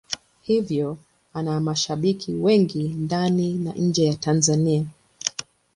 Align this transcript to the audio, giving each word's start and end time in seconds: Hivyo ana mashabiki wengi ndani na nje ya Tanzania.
Hivyo 0.41 0.97
ana 1.33 1.59
mashabiki 1.59 2.33
wengi 2.33 2.83
ndani 2.89 3.53
na 3.53 3.73
nje 3.73 4.05
ya 4.05 4.13
Tanzania. 4.15 4.85